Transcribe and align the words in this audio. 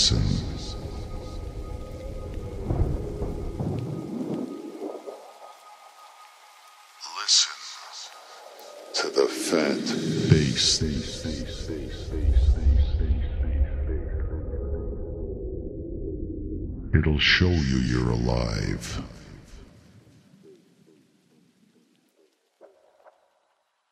listen. 0.00 0.22
Listen 7.20 7.52
to 8.94 9.08
the 9.10 9.26
fat 9.26 9.84
bass. 10.30 10.82
It'll 16.94 17.18
show 17.18 17.50
you 17.50 17.78
you're 17.84 18.10
alive. 18.10 19.02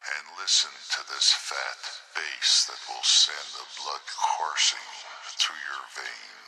And 0.01 0.25
listen 0.41 0.71
to 0.91 1.01
this 1.15 1.35
fat 1.37 1.83
bass 2.15 2.67
that 2.69 2.81
will 2.89 3.05
send 3.05 3.49
the 3.53 3.67
blood 3.83 4.01
coursing 4.17 5.08
through 5.39 5.57
your 5.71 5.87
veins. 5.95 6.48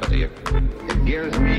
Gravity. 0.00 0.22
It 0.24 1.04
gives 1.04 1.38
me 1.38 1.49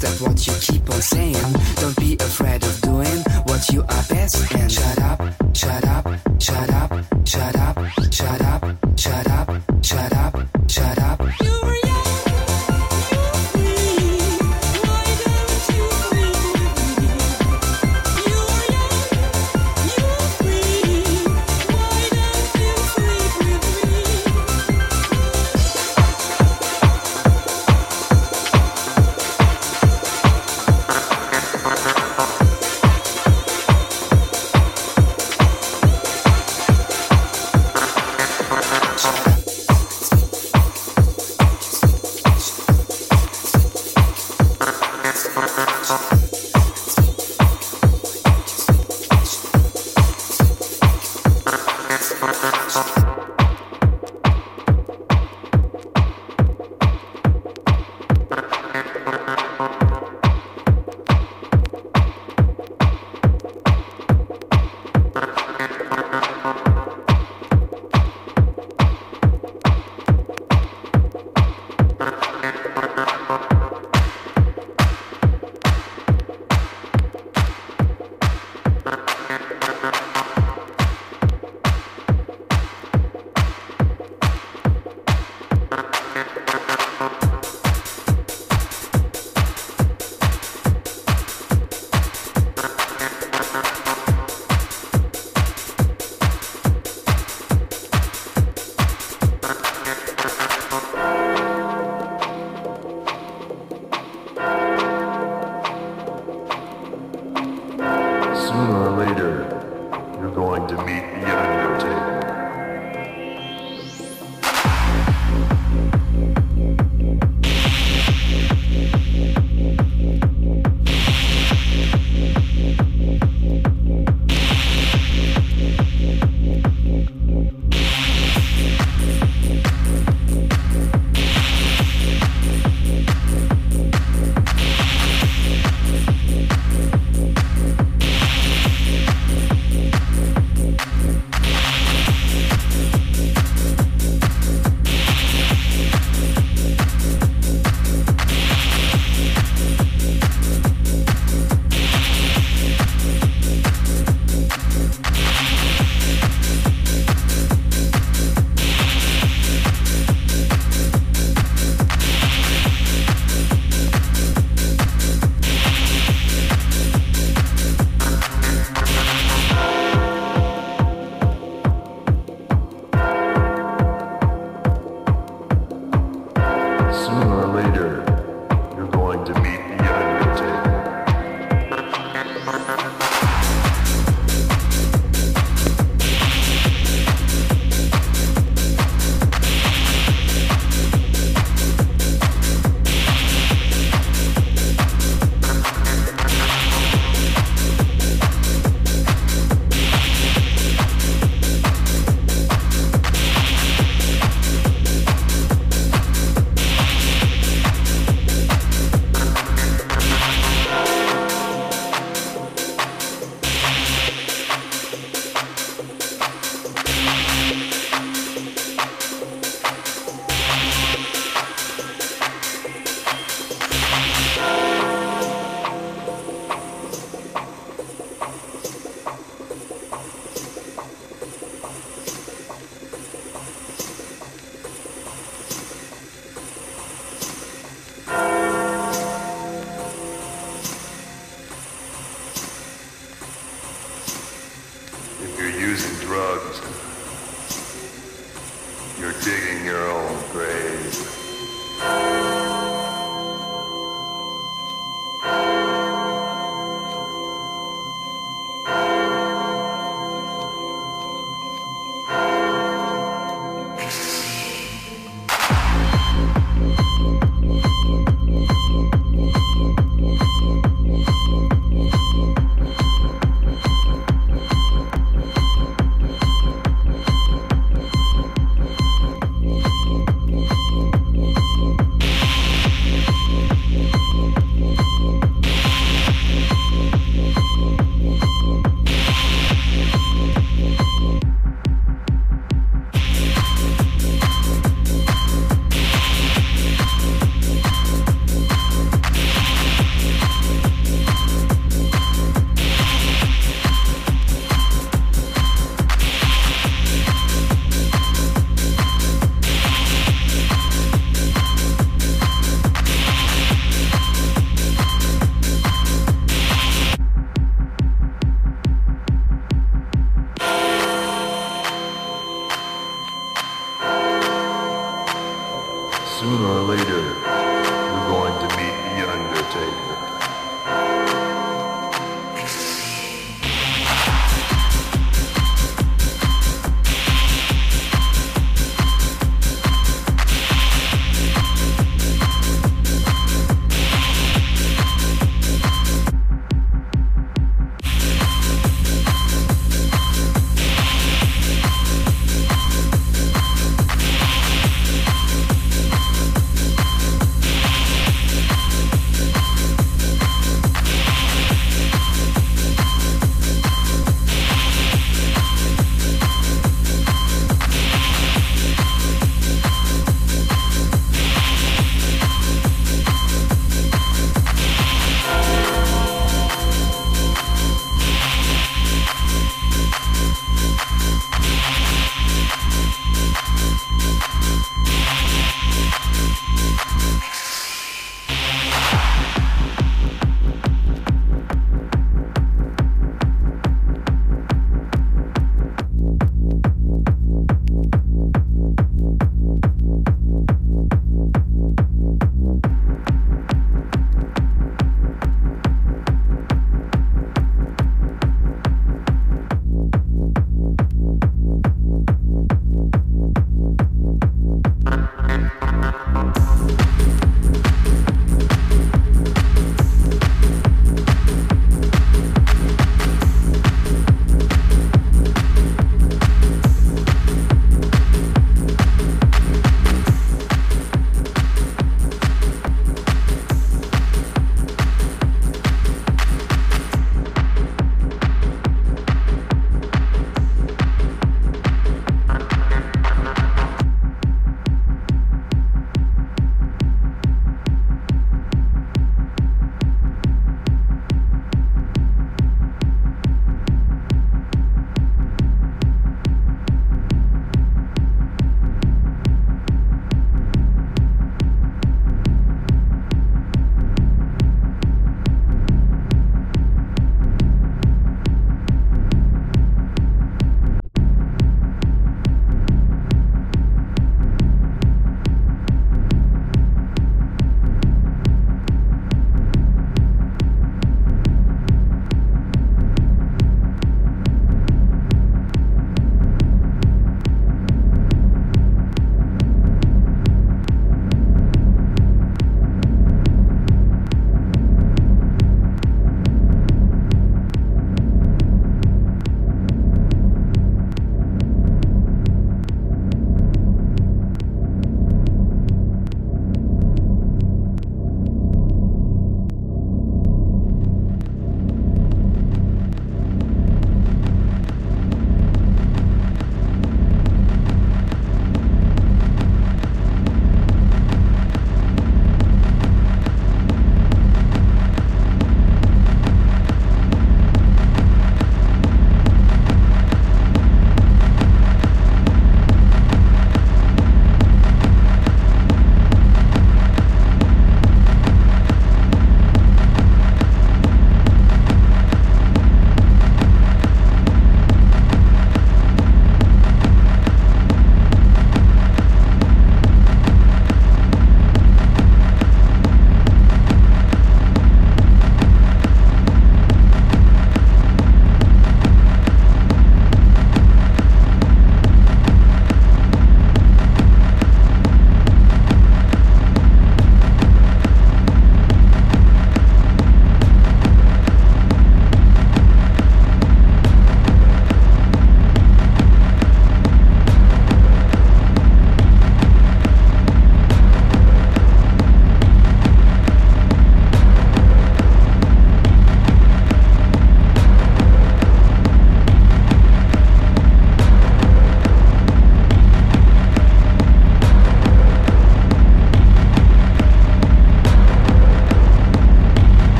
just 0.00 0.22
at 0.22 0.28
what 0.28 0.46
you 0.46 0.52
keep 0.60 0.90
on 0.90 1.02
saying. 1.02 1.52
Don't 1.76 1.97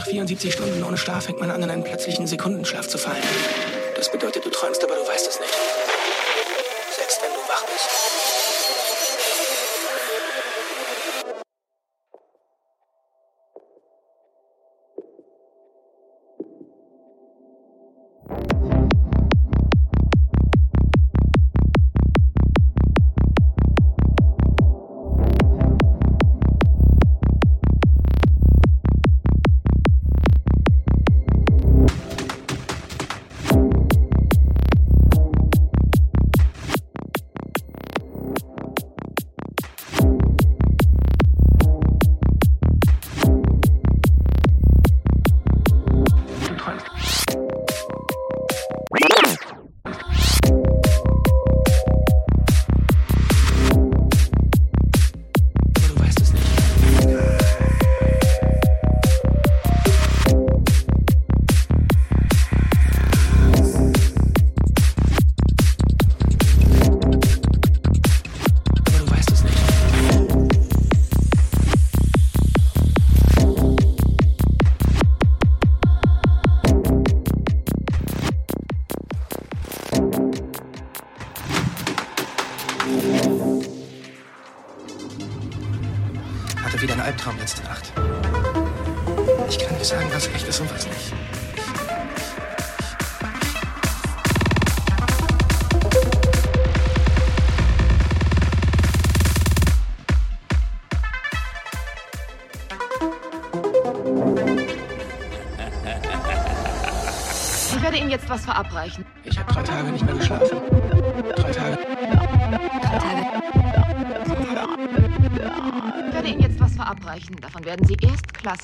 Nach 0.00 0.06
74 0.06 0.54
Stunden 0.54 0.82
ohne 0.82 0.96
Schlaf 0.96 1.26
fängt 1.26 1.40
man 1.40 1.50
an, 1.50 1.62
in 1.62 1.68
einen 1.68 1.84
plötzlichen 1.84 2.26
Sekundenschlaf 2.26 2.88
zu 2.88 2.96
fallen. 2.96 3.22
Das 3.96 4.10
bedeutet, 4.10 4.46
du 4.46 4.48
träumst, 4.48 4.82
aber 4.82 4.94
du 4.94 5.06
weißt 5.06 5.28
es 5.28 5.38
nicht. 5.38 5.79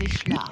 ich 0.01 0.19
schlafe. 0.19 0.46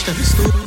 Stadt 0.00 0.18
ist 0.18 0.38
durch. 0.38 0.59